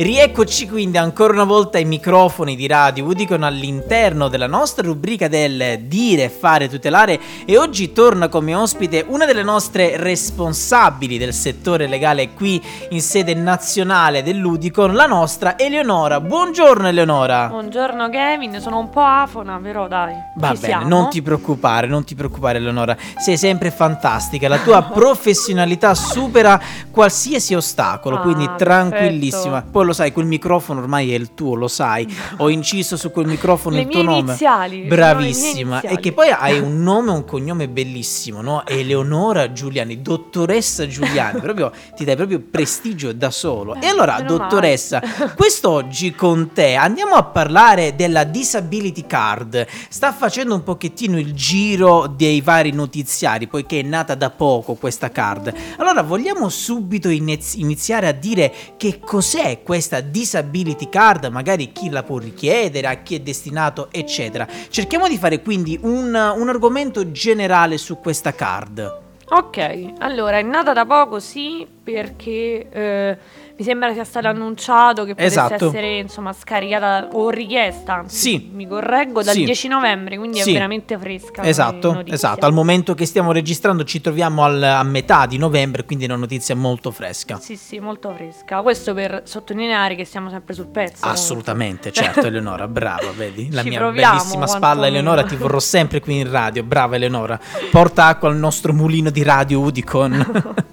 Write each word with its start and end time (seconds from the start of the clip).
Rieccoci 0.00 0.68
quindi 0.68 0.96
ancora 0.96 1.32
una 1.32 1.42
volta 1.42 1.78
ai 1.78 1.84
microfoni 1.84 2.54
di 2.54 2.68
Radio 2.68 3.04
Udicon 3.04 3.42
all'interno 3.42 4.28
della 4.28 4.46
nostra 4.46 4.86
rubrica 4.86 5.26
del 5.26 5.80
dire, 5.86 6.28
fare, 6.28 6.68
tutelare 6.68 7.18
e 7.44 7.58
oggi 7.58 7.92
torna 7.92 8.28
come 8.28 8.54
ospite 8.54 9.04
una 9.08 9.26
delle 9.26 9.42
nostre 9.42 9.96
responsabili 9.96 11.18
del 11.18 11.32
settore 11.32 11.88
legale 11.88 12.32
qui 12.34 12.62
in 12.90 13.02
sede 13.02 13.34
nazionale 13.34 14.22
dell'Udicon, 14.22 14.94
la 14.94 15.06
nostra 15.06 15.58
Eleonora. 15.58 16.20
Buongiorno 16.20 16.86
Eleonora. 16.86 17.48
Buongiorno 17.48 18.08
Kevin, 18.08 18.60
sono 18.60 18.78
un 18.78 18.90
po' 18.90 19.02
afona 19.02 19.58
però 19.60 19.88
dai. 19.88 20.14
Va 20.36 20.54
bene, 20.54 20.84
non 20.84 21.10
ti 21.10 21.22
preoccupare, 21.22 21.88
non 21.88 22.04
ti 22.04 22.14
preoccupare 22.14 22.58
Eleonora, 22.58 22.96
sei 23.16 23.36
sempre 23.36 23.72
fantastica, 23.72 24.46
la 24.46 24.58
tua 24.58 24.80
professionalità 24.94 25.96
supera 25.96 26.60
qualsiasi 26.92 27.56
ostacolo, 27.56 28.18
ah, 28.18 28.20
quindi 28.20 28.48
tranquillissima. 28.56 29.54
Perfetto. 29.54 29.70
Poi 29.72 29.86
lo 29.88 29.92
sai, 29.92 30.12
quel 30.12 30.26
microfono 30.26 30.80
ormai 30.80 31.12
è 31.12 31.16
il 31.16 31.34
tuo, 31.34 31.54
lo 31.54 31.66
sai. 31.66 32.06
Ho 32.38 32.48
inciso 32.48 32.96
su 32.96 33.10
quel 33.10 33.26
microfono 33.26 33.76
le 33.76 33.82
il 33.82 33.88
tuo 33.88 34.02
nome. 34.02 34.18
Iniziali, 34.18 34.82
Bravissima. 34.82 35.80
E 35.80 35.98
che 35.98 36.12
poi 36.12 36.28
hai 36.28 36.58
un 36.58 36.82
nome 36.82 37.10
e 37.10 37.14
un 37.14 37.24
cognome 37.24 37.68
bellissimo, 37.68 38.40
no? 38.40 38.64
Eleonora 38.66 39.52
Giuliani, 39.52 40.00
dottoressa 40.00 40.86
Giuliani, 40.86 41.40
proprio 41.40 41.72
ti 41.96 42.04
dai 42.04 42.16
proprio 42.16 42.40
prestigio 42.40 43.12
da 43.12 43.30
solo. 43.30 43.74
Eh, 43.74 43.86
e 43.86 43.88
allora, 43.88 44.20
dottoressa, 44.20 45.02
quest'oggi 45.34 46.14
con 46.14 46.52
te 46.52 46.74
andiamo 46.74 47.14
a 47.14 47.24
parlare 47.24 47.96
della 47.96 48.24
disability 48.24 49.06
card. 49.06 49.66
Sta 49.88 50.12
facendo 50.12 50.54
un 50.54 50.62
pochettino 50.62 51.18
il 51.18 51.32
giro 51.34 52.06
dei 52.06 52.40
vari 52.40 52.72
notiziari, 52.72 53.46
poiché 53.46 53.80
è 53.80 53.82
nata 53.82 54.14
da 54.14 54.30
poco 54.30 54.74
questa 54.74 55.10
card. 55.10 55.52
Allora, 55.78 56.02
vogliamo 56.02 56.48
subito 56.48 57.08
iniziare 57.08 58.06
a 58.06 58.12
dire 58.12 58.52
che 58.76 59.00
cos'è 59.00 59.62
questa 59.62 59.77
questa 59.78 60.00
disability 60.00 60.88
card, 60.88 61.26
magari 61.26 61.70
chi 61.70 61.88
la 61.88 62.02
può 62.02 62.18
richiedere, 62.18 62.88
a 62.88 62.94
chi 62.94 63.14
è 63.14 63.20
destinato, 63.20 63.90
eccetera. 63.92 64.44
Cerchiamo 64.70 65.06
di 65.06 65.16
fare 65.16 65.40
quindi 65.40 65.78
un, 65.80 66.06
un 66.06 66.48
argomento 66.48 67.12
generale 67.12 67.78
su 67.78 67.98
questa 68.00 68.34
card. 68.34 69.02
Ok, 69.28 69.92
allora 69.98 70.38
è 70.38 70.42
nata 70.42 70.72
da 70.72 70.84
poco 70.84 71.20
sì 71.20 71.64
perché 71.84 72.68
eh, 72.68 73.18
mi 73.58 73.64
sembra 73.64 73.92
sia 73.92 74.04
stato 74.04 74.28
annunciato 74.28 75.04
che 75.04 75.14
potesse 75.14 75.40
esatto. 75.40 75.66
essere 75.66 75.98
insomma 75.98 76.32
scaricata 76.32 77.08
o 77.12 77.28
richiesta. 77.28 78.04
Sì. 78.06 78.50
Mi 78.52 78.68
correggo 78.68 79.20
dal 79.24 79.34
sì. 79.34 79.44
10 79.44 79.66
novembre, 79.66 80.16
quindi 80.16 80.38
sì. 80.38 80.50
è 80.50 80.52
veramente 80.52 80.96
fresca. 80.96 81.42
Esatto, 81.42 82.04
esatto. 82.06 82.46
Al 82.46 82.52
momento 82.52 82.94
che 82.94 83.04
stiamo 83.04 83.32
registrando 83.32 83.82
ci 83.82 84.00
troviamo 84.00 84.44
al, 84.44 84.62
a 84.62 84.84
metà 84.84 85.26
di 85.26 85.38
novembre, 85.38 85.84
quindi 85.84 86.04
è 86.04 86.08
una 86.08 86.18
notizia 86.18 86.54
molto 86.54 86.92
fresca. 86.92 87.40
Sì, 87.40 87.56
sì, 87.56 87.80
molto 87.80 88.12
fresca. 88.14 88.62
Questo 88.62 88.94
per 88.94 89.22
sottolineare 89.24 89.96
che 89.96 90.04
siamo 90.04 90.30
sempre 90.30 90.54
sul 90.54 90.68
pezzo. 90.68 91.04
Assolutamente, 91.04 91.90
certo 91.90 92.20
Eleonora, 92.28 92.68
brava, 92.68 93.10
vedi? 93.10 93.50
La 93.50 93.62
ci 93.62 93.70
mia 93.70 93.90
bellissima 93.90 94.46
spalla 94.46 94.86
Eleonora, 94.86 95.24
ti 95.24 95.34
vorrò 95.34 95.58
sempre 95.58 95.98
qui 95.98 96.20
in 96.20 96.30
radio. 96.30 96.62
Brava 96.62 96.94
Eleonora. 96.94 97.40
Porta 97.72 98.06
acqua 98.06 98.28
al 98.28 98.36
nostro 98.36 98.72
mulino 98.72 99.10
di 99.10 99.24
radio 99.24 99.58
Udicon. 99.58 100.66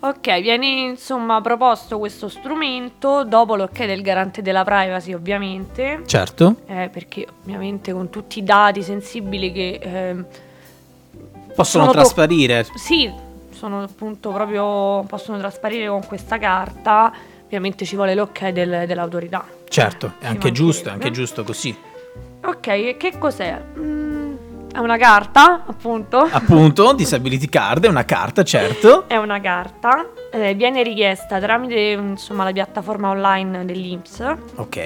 Ok, 0.00 0.40
viene 0.40 0.66
insomma 0.66 1.40
proposto 1.40 1.98
questo 1.98 2.28
strumento 2.28 3.24
dopo 3.24 3.56
l'ok 3.56 3.84
del 3.84 4.00
garante 4.00 4.42
della 4.42 4.62
privacy 4.62 5.12
ovviamente. 5.12 6.02
Certo. 6.06 6.56
Eh, 6.66 6.88
perché 6.92 7.26
ovviamente 7.42 7.92
con 7.92 8.08
tutti 8.08 8.38
i 8.38 8.44
dati 8.44 8.82
sensibili 8.82 9.50
che... 9.50 9.80
Eh, 9.82 10.24
possono 11.52 11.90
trasparire. 11.90 12.64
To- 12.64 12.78
sì, 12.78 13.12
sono 13.50 13.82
appunto 13.82 14.30
proprio... 14.30 15.02
possono 15.08 15.36
trasparire 15.38 15.88
con 15.88 16.06
questa 16.06 16.38
carta. 16.38 17.12
Ovviamente 17.46 17.84
ci 17.84 17.96
vuole 17.96 18.14
l'ok 18.14 18.50
del, 18.50 18.84
dell'autorità. 18.86 19.44
Certo, 19.68 20.12
è 20.20 20.26
anche 20.26 20.52
giusto, 20.52 20.90
è 20.90 20.92
anche 20.92 21.10
giusto 21.10 21.42
così. 21.42 21.76
Ok, 22.44 22.96
che 22.96 23.18
cos'è? 23.18 23.60
Mm, 23.76 23.97
è 24.72 24.78
una 24.78 24.96
carta, 24.96 25.64
appunto. 25.66 26.18
Appunto, 26.18 26.92
disability 26.92 27.48
card, 27.48 27.84
è 27.84 27.88
una 27.88 28.04
carta, 28.04 28.42
certo. 28.42 29.08
È 29.08 29.16
una 29.16 29.40
carta, 29.40 30.06
eh, 30.30 30.54
viene 30.54 30.82
richiesta 30.82 31.40
tramite 31.40 31.78
insomma, 31.78 32.44
la 32.44 32.52
piattaforma 32.52 33.08
online 33.08 33.64
dell'Inps. 33.64 34.36
Ok. 34.56 34.76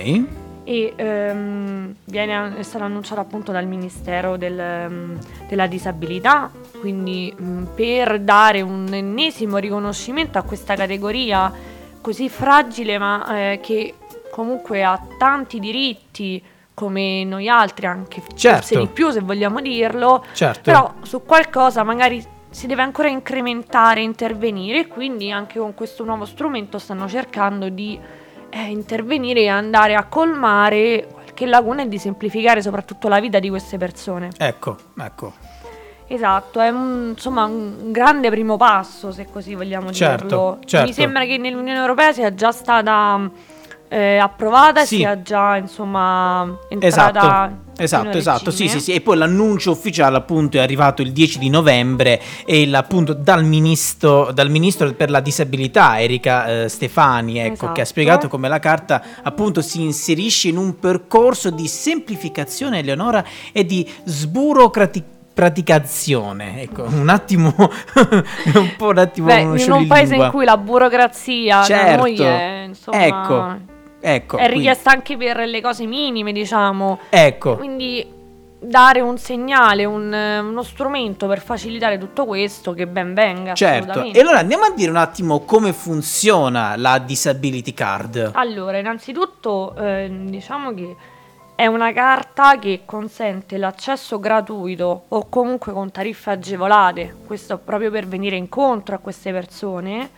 E 0.65 0.93
ehm, 0.95 1.95
viene, 2.05 2.57
è 2.57 2.63
stata 2.63 2.85
annunciata 2.85 3.21
appunto 3.21 3.51
dal 3.51 3.67
Ministero 3.67 4.37
del, 4.37 4.87
um, 4.89 5.19
della 5.49 5.67
Disabilità, 5.67 6.51
quindi 6.79 7.35
um, 7.37 7.69
per 7.75 8.21
dare 8.21 8.61
un 8.61 8.89
ennesimo 8.93 9.57
riconoscimento 9.57 10.39
a 10.39 10.43
questa 10.43 10.77
categoria 10.77 11.53
così 12.01 12.29
fragile 12.29 12.99
ma 12.99 13.53
eh, 13.53 13.61
che 13.61 13.95
comunque 14.31 14.83
ha 14.83 15.01
tanti 15.19 15.59
diritti 15.61 16.43
come 16.75 17.25
noi 17.25 17.49
altri, 17.49 17.87
anche 17.87 18.23
certo. 18.35 18.59
forse 18.59 18.79
di 18.79 18.87
più 18.89 19.11
se 19.11 19.21
vogliamo 19.21 19.61
dirlo, 19.61 20.25
certo. 20.33 20.61
però 20.63 20.95
su 21.03 21.23
qualcosa 21.25 21.83
magari 21.83 22.25
si 22.51 22.67
deve 22.67 22.83
ancora 22.83 23.09
incrementare, 23.09 24.03
intervenire 24.03 24.81
e 24.81 24.87
quindi 24.87 25.31
anche 25.31 25.59
con 25.59 25.75
questo 25.75 26.05
nuovo 26.05 26.25
strumento 26.25 26.79
stanno 26.79 27.09
cercando 27.09 27.69
di 27.69 27.99
eh, 28.51 28.63
intervenire 28.65 29.41
e 29.41 29.49
andare 29.49 29.95
a 29.95 30.05
colmare 30.05 31.09
qualche 31.11 31.47
laguna 31.47 31.83
e 31.83 31.89
di 31.89 31.99
semplificare 31.99 32.61
soprattutto 32.61 33.09
la 33.09 33.21
vita 33.21 33.39
di 33.39 33.49
queste 33.49 33.79
persone. 33.79 34.31
Ecco, 34.37 34.77
ecco. 34.99 35.33
Esatto, 36.07 36.61
è 36.61 36.69
un, 36.69 37.13
insomma 37.15 37.45
un 37.45 37.91
grande 37.91 38.29
primo 38.29 38.59
passo 38.59 39.13
se 39.13 39.29
così 39.33 39.55
vogliamo 39.55 39.91
certo, 39.93 40.25
dirlo. 40.25 40.59
Certo. 40.67 40.87
Mi 40.87 40.93
sembra 40.93 41.25
che 41.25 41.39
nell'Unione 41.39 41.79
Europea 41.79 42.13
sia 42.13 42.35
già 42.35 42.53
stata 42.53 43.31
eh, 43.93 44.17
approvata 44.17 44.87
sì. 44.87 44.95
e 44.95 44.99
sia 44.99 45.23
già 45.23 45.57
insomma 45.59 46.59
entrata 46.71 47.11
esatto. 47.11 47.61
Esatto, 47.75 48.19
esatto, 48.19 48.51
sì, 48.51 48.69
sì, 48.69 48.81
sì, 48.81 48.93
e 48.93 49.01
poi 49.01 49.17
l'annuncio 49.17 49.71
ufficiale 49.71 50.17
appunto 50.17 50.59
è 50.59 50.61
arrivato 50.61 51.01
il 51.01 51.11
10 51.11 51.39
di 51.39 51.49
novembre 51.49 52.21
e 52.45 52.69
appunto 52.75 53.15
dal 53.15 53.45
ministro, 53.45 54.31
dal 54.31 54.51
ministro 54.51 54.93
per 54.93 55.11
la 55.11 55.21
disabilità 55.21 55.99
Erika 55.99 56.65
eh, 56.65 56.69
Stefani, 56.69 57.39
ecco, 57.39 57.53
esatto. 57.55 57.73
che 57.73 57.81
ha 57.81 57.85
spiegato 57.87 58.29
come 58.29 58.49
la 58.49 58.59
carta 58.59 59.03
appunto 59.23 59.63
si 59.63 59.81
inserisce 59.81 60.49
in 60.49 60.59
un 60.59 60.79
percorso 60.79 61.51
di 61.51 61.67
semplificazione, 61.67 62.81
Eleonora, 62.81 63.25
e 63.53 63.65
di 63.65 63.89
sburocratizzazione 64.05 65.21
praticazione. 65.33 66.61
Ecco, 66.61 66.83
un 66.83 67.09
attimo, 67.09 67.55
un 67.57 68.75
po' 68.77 68.89
un 68.89 68.99
attimo 68.99 69.29
Beh, 69.29 69.41
in 69.41 69.73
un 69.73 69.87
paese 69.87 70.17
in 70.17 70.29
cui 70.31 70.45
la 70.45 70.59
burocrazia 70.59 71.63
certo. 71.63 71.91
da 71.91 71.97
noi 71.97 72.17
è, 72.17 72.65
insomma, 72.67 73.07
ecco, 73.07 73.72
ecco, 74.03 74.37
è 74.37 74.49
richiesta 74.49 74.91
qui. 74.91 74.99
anche 74.99 75.17
per 75.17 75.47
le 75.47 75.61
cose 75.63 75.87
minime, 75.87 76.33
diciamo. 76.33 76.99
Ecco. 77.09 77.57
Quindi 77.57 78.21
dare 78.63 79.01
un 79.01 79.19
segnale, 79.19 79.85
un, 79.85 80.13
uno 80.13 80.63
strumento 80.63 81.27
per 81.27 81.41
facilitare 81.41 81.99
tutto 81.99 82.27
questo, 82.27 82.73
che 82.75 82.87
ben 82.87 83.15
venga. 83.15 83.55
Certo, 83.55 84.03
e 84.03 84.21
allora 84.21 84.39
andiamo 84.39 84.65
a 84.65 84.71
dire 84.71 84.91
un 84.91 84.97
attimo 84.97 85.41
come 85.41 85.73
funziona 85.73 86.77
la 86.77 86.99
disability 86.99 87.75
card. 87.75 88.31
Allora, 88.35 88.79
innanzitutto 88.79 89.75
eh, 89.77 90.11
diciamo 90.27 90.75
che 90.75 90.97
è 91.55 91.67
una 91.67 91.93
carta 91.93 92.59
che 92.59 92.83
consente 92.85 93.57
l'accesso 93.57 94.19
gratuito 94.19 95.05
o 95.09 95.29
comunque 95.29 95.73
con 95.73 95.91
tariffe 95.91 96.31
agevolate, 96.31 97.15
questo 97.27 97.59
proprio 97.59 97.91
per 97.91 98.07
venire 98.07 98.37
incontro 98.37 98.95
a 98.95 98.99
queste 98.99 99.33
persone, 99.33 100.11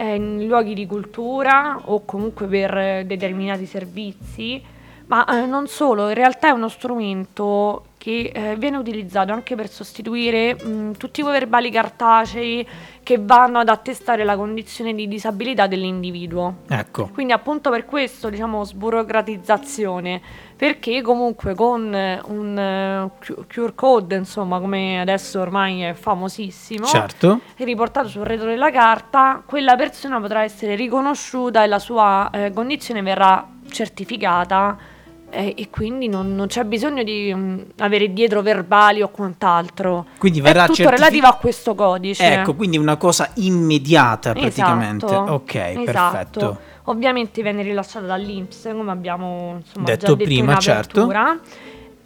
eh, 0.00 0.14
in 0.14 0.46
luoghi 0.46 0.72
di 0.72 0.86
cultura 0.86 1.78
o 1.84 2.06
comunque 2.06 2.46
per 2.46 3.04
determinati 3.04 3.66
servizi, 3.66 4.62
ma 5.06 5.26
eh, 5.26 5.44
non 5.44 5.66
solo, 5.66 6.08
in 6.08 6.14
realtà 6.14 6.48
è 6.48 6.52
uno 6.52 6.68
strumento 6.68 7.84
che 8.00 8.32
eh, 8.34 8.56
viene 8.56 8.78
utilizzato 8.78 9.30
anche 9.30 9.54
per 9.54 9.68
sostituire 9.68 10.54
mh, 10.54 10.92
tutti 10.92 11.20
quei 11.20 11.34
verbali 11.34 11.70
cartacei 11.70 12.66
che 13.02 13.18
vanno 13.20 13.58
ad 13.58 13.68
attestare 13.68 14.24
la 14.24 14.36
condizione 14.36 14.94
di 14.94 15.06
disabilità 15.06 15.66
dell'individuo. 15.66 16.60
Ecco. 16.66 17.10
Quindi 17.12 17.34
appunto 17.34 17.68
per 17.68 17.84
questo, 17.84 18.30
diciamo, 18.30 18.64
sburocratizzazione, 18.64 20.18
perché 20.56 21.02
comunque 21.02 21.54
con 21.54 21.94
un 22.24 23.10
uh, 23.12 23.44
QR 23.46 23.74
code, 23.74 24.16
insomma, 24.16 24.60
come 24.60 24.98
adesso 24.98 25.38
ormai 25.38 25.82
è 25.82 25.92
famosissimo, 25.92 26.86
certo. 26.86 27.40
è 27.54 27.64
riportato 27.64 28.08
sul 28.08 28.24
retro 28.24 28.46
della 28.46 28.70
carta, 28.70 29.42
quella 29.44 29.76
persona 29.76 30.18
potrà 30.18 30.42
essere 30.42 30.74
riconosciuta 30.74 31.62
e 31.62 31.66
la 31.66 31.78
sua 31.78 32.30
eh, 32.32 32.50
condizione 32.54 33.02
verrà 33.02 33.46
certificata 33.68 34.98
eh, 35.30 35.54
e 35.56 35.70
quindi 35.70 36.08
non, 36.08 36.34
non, 36.34 36.46
c'è 36.48 36.64
bisogno 36.64 37.02
di 37.02 37.30
um, 37.32 37.64
avere 37.78 38.12
dietro 38.12 38.42
verbali 38.42 39.02
o 39.02 39.08
quant'altro. 39.08 40.06
Quindi 40.18 40.40
verrà 40.40 40.64
È 40.64 40.66
tutto 40.66 40.82
certific- 40.82 40.98
relativo 40.98 41.26
a 41.26 41.34
questo 41.36 41.74
codice. 41.74 42.32
Ecco, 42.32 42.54
quindi 42.54 42.76
una 42.76 42.96
cosa 42.96 43.30
immediata 43.34 44.32
praticamente. 44.32 45.06
Esatto, 45.06 45.32
ok, 45.32 45.54
esatto. 45.54 45.82
perfetto. 45.84 46.60
Ovviamente 46.84 47.42
viene 47.42 47.62
rilasciata 47.62 48.06
dall'Inps, 48.06 48.68
come 48.72 48.90
abbiamo 48.90 49.56
insomma, 49.58 49.86
detto, 49.86 50.14
detto 50.14 50.24
prima, 50.24 50.56
certo. 50.58 51.12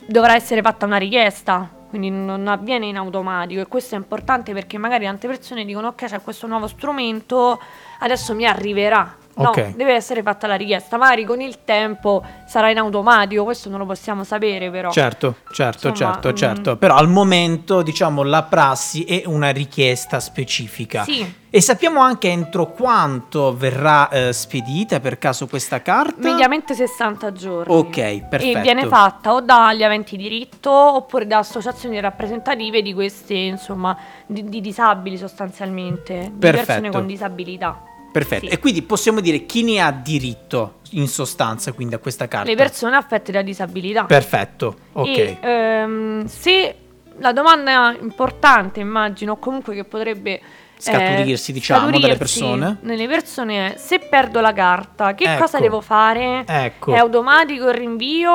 Dovrà 0.07 0.35
essere 0.35 0.61
fatta 0.61 0.85
una 0.85 0.99
richiesta, 0.99 1.67
quindi 1.89 2.11
non 2.11 2.47
avviene 2.47 2.87
in 2.87 2.97
automatico 2.97 3.63
e 3.63 3.67
questo 3.67 3.95
è 3.95 3.99
importante 3.99 4.53
perché 4.53 4.77
magari 4.77 5.07
tante 5.07 5.27
persone 5.27 5.65
dicono 5.65 5.89
ok 5.89 6.05
c'è 6.05 6.21
questo 6.21 6.47
nuovo 6.47 6.67
strumento, 6.67 7.59
adesso 8.01 8.35
mi 8.35 8.45
arriverà 8.45 9.17
No, 9.37 9.49
Ok. 9.49 9.75
deve 9.75 9.95
essere 9.95 10.23
fatta 10.23 10.47
la 10.47 10.55
richiesta. 10.55 10.97
Magari 10.97 11.25
con 11.25 11.41
il 11.41 11.65
tempo 11.65 12.23
sarà 12.47 12.71
in 12.71 12.79
automatico, 12.79 13.43
questo 13.45 13.69
non 13.69 13.79
lo 13.81 13.87
possiamo 13.87 14.23
sapere 14.23 14.71
però. 14.71 14.91
Certo, 14.93 15.37
certo, 15.51 15.89
Insomma, 15.89 16.13
certo, 16.13 16.29
mm. 16.31 16.35
certo. 16.35 16.77
Però 16.77 16.95
al 16.95 17.09
momento, 17.09 17.83
diciamo, 17.83 18.23
la 18.23 18.45
prassi 18.45 19.05
è 19.05 19.23
una 19.27 19.51
richiesta 19.51 20.21
specifica. 20.21 21.03
Sì, 21.03 21.43
E 21.51 21.61
sappiamo 21.61 22.01
anche 22.01 22.29
entro 22.29 22.71
quanto 22.73 23.57
verrà 23.57 24.09
eh, 24.09 24.33
spedita 24.33 25.01
per 25.01 25.19
caso 25.19 25.47
questa 25.47 25.83
carta? 25.83 26.15
mediamente 26.19 26.75
60 26.75 27.33
giorni. 27.33 27.75
Ok, 27.75 28.29
perfetto. 28.29 28.59
E 28.59 28.61
viene 28.61 28.87
fatta 28.87 29.33
o 29.35 29.41
dagli 29.41 29.83
aventi 29.83 30.17
diritto 30.17 30.71
oppure 30.71 31.27
da 31.27 31.39
associazioni 31.39 31.99
rappresentative 32.01 32.83
di 32.83 32.93
queste, 32.95 33.35
insomma, 33.35 33.97
di, 34.27 34.49
di 34.49 34.61
disabili 34.61 35.17
sostanzialmente, 35.17 36.31
di 36.33 36.39
Perfetto. 36.39 36.67
persone 36.67 36.91
con 36.91 37.07
disabilità. 37.07 37.83
Perfetto. 38.15 38.47
Sì. 38.47 38.53
E 38.53 38.61
quindi 38.61 38.83
possiamo 38.83 39.19
dire 39.19 39.45
chi 39.45 39.65
ne 39.65 39.81
ha 39.81 39.91
diritto 39.91 40.75
in 40.91 41.09
sostanza 41.09 41.73
quindi 41.73 41.97
a 41.97 41.99
questa 41.99 42.29
carta? 42.29 42.49
Le 42.49 42.55
persone 42.55 42.95
affette 42.95 43.33
da 43.33 43.43
disabilità. 43.43 44.05
Perfetto, 44.05 44.77
ok. 44.93 45.07
E 45.09 45.39
ehm, 45.41 46.25
se 46.27 46.77
la 47.19 47.33
domanda 47.33 47.93
importante, 48.01 48.79
immagino, 48.79 49.37
comunque 49.39 49.75
che 49.75 49.83
potrebbe 49.83 50.31
eh, 50.35 50.43
Scaturirsi, 50.77 51.53
diciamo, 51.53 51.87
dalle 51.87 51.99
scaturirsi 51.99 52.39
persone. 52.39 52.77
Nelle 52.83 53.09
persone 53.09 53.75
è 53.75 53.77
se 53.79 53.99
perdo 53.99 54.41
la 54.41 54.53
carta, 54.53 55.15
che 55.15 55.25
Ecco. 55.25 55.41
cosa 55.41 55.59
devo 55.59 55.81
fare? 55.81 56.45
Ecco. 56.47 56.95
È 56.95 56.99
automatico 56.99 57.69
il 57.69 57.75
rinvio 57.75 58.33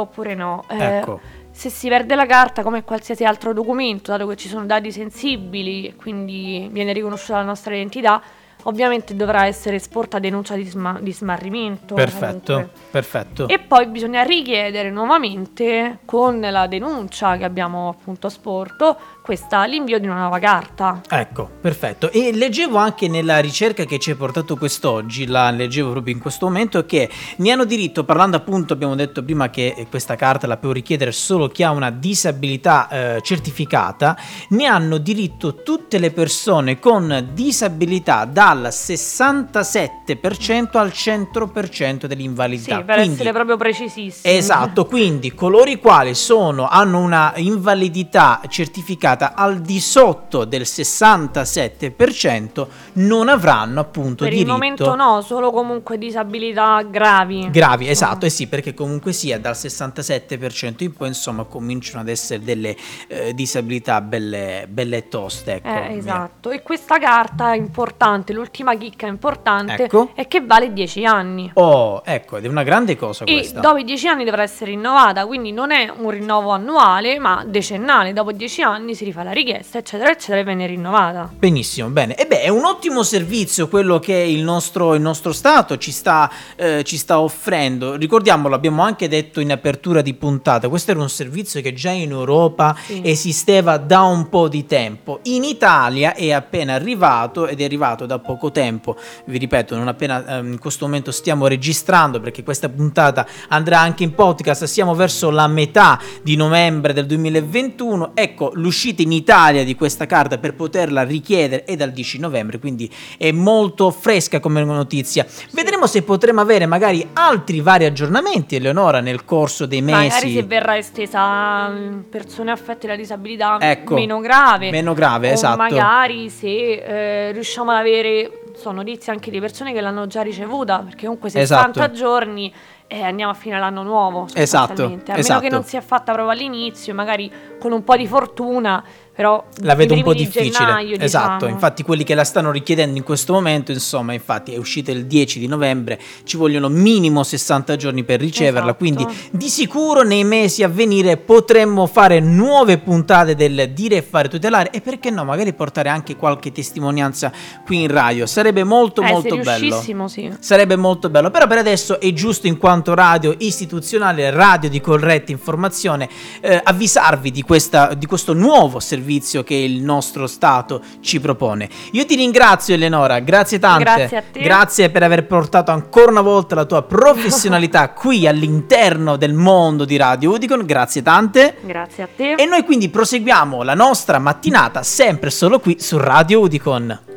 oppure 0.00 0.34
no? 0.34 0.64
Eh, 0.68 0.98
Ecco. 0.98 1.20
Se 1.50 1.70
si 1.70 1.88
perde 1.88 2.14
la 2.14 2.26
carta, 2.26 2.62
come 2.62 2.84
qualsiasi 2.84 3.24
altro 3.24 3.54
documento, 3.54 4.10
dato 4.10 4.26
che 4.26 4.36
ci 4.36 4.48
sono 4.48 4.66
dati 4.66 4.92
sensibili 4.92 5.86
e 5.86 5.94
quindi 5.94 6.68
viene 6.70 6.92
riconosciuta 6.92 7.38
la 7.38 7.44
nostra 7.44 7.74
identità, 7.74 8.20
ovviamente 8.64 9.16
dovrà 9.16 9.46
essere 9.46 9.76
esporta 9.76 10.18
denuncia 10.18 10.54
di, 10.54 10.64
sma- 10.64 10.98
di 11.00 11.12
smarrimento. 11.12 11.94
Perfetto, 11.94 12.70
perfetto. 12.90 13.48
E 13.48 13.58
poi 13.58 13.86
bisogna 13.86 14.22
richiedere 14.22 14.90
nuovamente 14.90 15.98
con 16.04 16.40
la 16.40 16.66
denuncia 16.66 17.36
che 17.36 17.44
abbiamo 17.44 17.88
appunto 17.88 18.28
sporto 18.28 18.96
questa 19.24 19.64
l'invio 19.64 19.98
di 19.98 20.06
una 20.06 20.18
nuova 20.18 20.38
carta. 20.38 21.00
Ecco, 21.08 21.48
perfetto. 21.58 22.10
E 22.10 22.30
leggevo 22.34 22.76
anche 22.76 23.08
nella 23.08 23.38
ricerca 23.38 23.84
che 23.84 23.98
ci 23.98 24.10
hai 24.10 24.16
portato 24.16 24.54
quest'oggi, 24.54 25.26
la 25.26 25.50
leggevo 25.50 25.92
proprio 25.92 26.12
in 26.12 26.20
questo 26.20 26.44
momento, 26.44 26.84
che 26.84 27.08
ne 27.36 27.50
hanno 27.50 27.64
diritto, 27.64 28.04
parlando 28.04 28.36
appunto, 28.36 28.74
abbiamo 28.74 28.94
detto 28.94 29.24
prima 29.24 29.48
che 29.48 29.86
questa 29.88 30.14
carta 30.14 30.46
la 30.46 30.58
può 30.58 30.72
richiedere 30.72 31.10
solo 31.10 31.48
chi 31.48 31.62
ha 31.62 31.70
una 31.70 31.90
disabilità 31.90 32.88
eh, 32.88 33.20
certificata, 33.22 34.14
ne 34.50 34.66
hanno 34.66 34.98
diritto 34.98 35.62
tutte 35.62 35.98
le 35.98 36.10
persone 36.10 36.78
con 36.78 37.30
disabilità 37.32 38.26
dal 38.60 38.72
67% 38.72 40.76
al 40.78 40.88
100% 40.88 42.06
dell'invalidità. 42.06 42.78
Sì, 42.78 42.84
per 42.84 42.96
Quindi- 42.96 43.14
essere 43.14 43.32
proprio 43.32 43.56
precisissimi. 43.56 44.36
Esatto, 44.36 44.86
quindi 44.86 45.34
coloro 45.34 45.70
i 45.70 45.78
quali 45.78 46.14
sono, 46.14 46.68
hanno 46.68 46.98
una 47.00 47.32
invalidità 47.36 48.40
certificata 48.48 49.34
al 49.34 49.60
di 49.60 49.80
sotto 49.80 50.44
del 50.44 50.62
67% 50.62 52.66
non 52.94 53.28
avranno 53.28 53.80
appunto 53.80 54.24
Per 54.24 54.32
il 54.32 54.38
diritto 54.38 54.52
momento 54.52 54.94
no, 54.94 55.20
solo 55.22 55.50
comunque 55.50 55.98
disabilità 55.98 56.82
gravi. 56.82 57.48
gravi, 57.50 57.88
esatto, 57.88 58.26
eh 58.26 58.30
sì, 58.30 58.46
perché 58.46 58.74
comunque 58.74 59.12
sia 59.12 59.38
dal 59.38 59.54
67% 59.54 60.82
in 60.84 60.92
poi 60.92 61.08
insomma 61.08 61.44
cominciano 61.44 62.00
ad 62.00 62.08
essere 62.08 62.42
delle 62.42 62.76
eh, 63.08 63.34
disabilità 63.34 64.00
belle, 64.00 64.66
belle 64.68 65.08
toste, 65.08 65.54
ecco. 65.54 65.68
Eh, 65.68 65.96
esatto, 65.96 66.50
e 66.50 66.62
questa 66.62 66.98
carta 66.98 67.52
è 67.52 67.56
importante, 67.56 68.32
l'ultima 68.44 68.76
chicca 68.76 69.06
importante 69.06 69.84
Ecco. 69.84 70.10
è 70.14 70.28
che 70.28 70.42
vale 70.42 70.72
10 70.72 71.04
anni. 71.06 71.50
Oh, 71.54 72.02
ecco, 72.04 72.36
ed 72.36 72.44
è 72.44 72.48
una 72.48 72.62
grande 72.62 72.94
cosa 72.96 73.24
E 73.24 73.32
questa. 73.32 73.60
dopo 73.60 73.78
i 73.78 73.84
10 73.84 74.06
anni 74.08 74.24
dovrà 74.24 74.42
essere 74.42 74.70
rinnovata, 74.72 75.24
quindi 75.26 75.50
non 75.50 75.70
è 75.70 75.90
un 75.96 76.10
rinnovo 76.10 76.50
annuale, 76.50 77.18
ma 77.18 77.42
decennale. 77.46 78.12
Dopo 78.12 78.32
10 78.32 78.62
anni 78.62 78.94
si 78.94 79.04
rifà 79.04 79.22
la 79.22 79.30
richiesta, 79.32 79.78
eccetera, 79.78 80.10
eccetera, 80.10 80.40
e 80.40 80.44
viene 80.44 80.66
rinnovata. 80.66 81.30
Benissimo, 81.34 81.88
bene. 81.88 82.14
E 82.16 82.26
beh, 82.26 82.42
è 82.42 82.48
un 82.48 82.64
ottimo 82.64 83.02
servizio 83.02 83.68
quello 83.68 83.98
che 83.98 84.14
il 84.14 84.42
nostro, 84.42 84.94
il 84.94 85.00
nostro 85.00 85.32
Stato 85.32 85.78
ci 85.78 85.90
sta, 85.90 86.30
eh, 86.56 86.84
ci 86.84 86.98
sta 86.98 87.20
offrendo. 87.20 87.94
Ricordiamolo, 87.96 88.54
abbiamo 88.54 88.82
anche 88.82 89.08
detto 89.08 89.40
in 89.40 89.50
apertura 89.52 90.02
di 90.02 90.12
puntata, 90.14 90.68
questo 90.68 90.90
era 90.90 91.00
un 91.00 91.08
servizio 91.08 91.60
che 91.62 91.72
già 91.72 91.90
in 91.90 92.10
Europa 92.10 92.76
Sì. 92.84 93.00
esisteva 93.04 93.78
da 93.78 94.02
un 94.02 94.28
po' 94.28 94.48
di 94.48 94.66
tempo. 94.66 95.20
In 95.24 95.44
Italia 95.44 96.14
è 96.14 96.30
appena 96.32 96.74
arrivato 96.74 97.46
ed 97.46 97.60
è 97.60 97.64
arrivato 97.64 98.04
da 98.06 98.18
poco 98.18 98.32
tempo. 98.50 98.96
Vi 99.26 99.38
ripeto, 99.38 99.76
non 99.76 99.88
appena 99.88 100.38
ehm, 100.38 100.52
in 100.52 100.58
questo 100.58 100.84
momento 100.84 101.10
stiamo 101.10 101.46
registrando 101.46 102.20
perché 102.20 102.42
questa 102.42 102.68
puntata 102.68 103.26
andrà 103.48 103.80
anche 103.80 104.02
in 104.02 104.14
podcast, 104.14 104.64
siamo 104.64 104.94
verso 104.94 105.30
la 105.30 105.46
metà 105.48 106.00
di 106.22 106.36
novembre 106.36 106.92
del 106.92 107.06
2021. 107.06 108.12
Ecco, 108.14 108.50
l'uscita 108.54 109.02
in 109.02 109.12
Italia 109.12 109.64
di 109.64 109.74
questa 109.74 110.06
carta 110.06 110.38
per 110.38 110.54
poterla 110.54 111.02
richiedere 111.02 111.64
è 111.64 111.76
dal 111.76 111.92
10 111.92 112.18
novembre, 112.20 112.58
quindi 112.58 112.90
è 113.16 113.30
molto 113.32 113.90
fresca 113.90 114.40
come 114.40 114.62
notizia. 114.64 115.26
Vedremo 115.52 115.86
se 115.86 116.02
potremo 116.02 116.40
avere 116.40 116.66
magari 116.66 117.06
altri 117.12 117.60
vari 117.60 117.84
aggiornamenti, 117.84 118.56
Eleonora, 118.56 119.00
nel 119.00 119.24
corso 119.24 119.66
dei 119.66 119.82
mesi. 119.82 120.08
Magari 120.08 120.32
se 120.34 120.42
verrà 120.42 120.76
estesa 120.76 121.20
a 121.20 121.72
persone 122.08 122.50
affette 122.50 122.86
da 122.86 122.96
disabilità 122.96 123.58
Ecco, 123.60 123.94
meno 123.94 124.20
grave. 124.20 124.70
meno 124.70 124.94
grave, 124.94 125.32
esatto. 125.32 125.56
magari 125.56 126.28
se 126.28 127.28
eh, 127.28 127.32
riusciamo 127.32 127.70
ad 127.70 127.78
avere 127.78 128.23
so, 128.54 128.70
notizie 128.72 129.12
anche 129.12 129.30
di 129.30 129.40
persone 129.40 129.72
che 129.72 129.80
l'hanno 129.80 130.06
già 130.06 130.22
ricevuta, 130.22 130.78
perché 130.80 131.04
comunque 131.06 131.30
60 131.30 131.70
Esatto. 131.70 131.92
giorni 131.92 132.52
eh, 132.94 133.02
andiamo 133.02 133.32
a 133.32 133.34
fine 133.34 133.58
l'anno 133.58 133.82
nuovo. 133.82 134.26
Esatto. 134.34 134.84
A 134.84 135.16
esatto. 135.18 135.22
meno 135.22 135.40
che 135.40 135.48
non 135.50 135.64
sia 135.64 135.80
fatta 135.80 136.12
proprio 136.12 136.30
all'inizio, 136.30 136.94
magari 136.94 137.30
con 137.58 137.72
un 137.72 137.82
po' 137.82 137.96
di 137.96 138.06
fortuna, 138.06 138.84
però 139.14 139.42
La 139.60 139.74
vedo 139.74 139.94
un 139.94 140.02
po' 140.02 140.12
di 140.12 140.24
difficile. 140.24 140.50
gennaio, 140.50 140.96
esatto, 140.98 141.34
diciamo. 141.34 141.52
infatti 141.52 141.82
quelli 141.84 142.02
che 142.04 142.14
la 142.14 142.24
stanno 142.24 142.50
richiedendo 142.50 142.98
in 142.98 143.04
questo 143.04 143.32
momento, 143.32 143.70
insomma, 143.72 144.12
infatti 144.12 144.52
è 144.52 144.56
uscita 144.58 144.90
il 144.90 145.06
10 145.06 145.38
di 145.38 145.46
novembre, 145.46 146.00
ci 146.24 146.36
vogliono 146.36 146.68
minimo 146.68 147.22
60 147.22 147.76
giorni 147.76 148.02
per 148.04 148.18
riceverla, 148.20 148.70
Esatto. 148.70 148.76
quindi 148.76 149.06
di 149.30 149.48
sicuro 149.48 150.02
nei 150.02 150.24
mesi 150.24 150.62
a 150.64 150.68
venire 150.68 151.16
potremmo 151.16 151.86
fare 151.86 152.18
nuove 152.20 152.78
puntate 152.78 153.34
del 153.36 153.70
dire 153.72 153.96
e 153.98 154.02
fare 154.02 154.28
tutelare 154.28 154.70
e 154.70 154.80
perché 154.80 155.10
no, 155.10 155.24
magari 155.24 155.52
portare 155.54 155.88
anche 155.88 156.16
qualche 156.16 156.50
testimonianza 156.52 157.32
qui 157.64 157.82
in 157.82 157.88
radio. 157.88 158.26
Sarebbe 158.26 158.64
molto 158.64 159.00
Eh, 159.00 159.10
molto 159.10 159.36
bello. 159.38 159.80
sì. 160.08 160.32
Sarebbe 160.40 160.74
molto 160.76 161.08
bello, 161.08 161.30
però 161.30 161.46
per 161.46 161.58
adesso 161.58 162.00
è 162.00 162.12
giusto 162.12 162.46
in 162.48 162.58
quanto 162.84 162.94
radio 162.94 163.34
istituzionale, 163.38 164.30
radio 164.30 164.68
di 164.68 164.80
corretta 164.80 165.32
informazione, 165.32 166.06
eh, 166.40 166.60
avvisarvi 166.62 167.30
di, 167.30 167.40
questa, 167.40 167.94
di 167.94 168.04
questo 168.04 168.34
nuovo 168.34 168.78
servizio 168.78 169.42
che 169.42 169.54
il 169.54 169.82
nostro 169.82 170.26
Stato 170.26 170.82
ci 171.00 171.18
propone. 171.18 171.68
Io 171.92 172.04
ti 172.04 172.14
ringrazio 172.14 172.74
Eleonora, 172.74 173.20
grazie 173.20 173.58
tante. 173.58 173.84
Grazie 173.84 174.16
a 174.18 174.22
te. 174.30 174.40
Grazie 174.42 174.90
per 174.90 175.02
aver 175.02 175.26
portato 175.26 175.70
ancora 175.70 176.10
una 176.10 176.20
volta 176.20 176.54
la 176.54 176.66
tua 176.66 176.82
professionalità 176.82 177.90
qui 177.96 178.26
all'interno 178.26 179.16
del 179.16 179.32
mondo 179.32 179.86
di 179.86 179.96
Radio 179.96 180.32
Udicon, 180.32 180.66
grazie 180.66 181.00
tante. 181.02 181.56
Grazie 181.62 182.02
a 182.02 182.08
te. 182.14 182.32
E 182.34 182.44
noi 182.44 182.64
quindi 182.64 182.90
proseguiamo 182.90 183.62
la 183.62 183.74
nostra 183.74 184.18
mattinata 184.18 184.82
sempre 184.82 185.30
solo 185.30 185.58
qui 185.58 185.76
su 185.80 185.96
Radio 185.96 186.40
Udicon. 186.40 187.13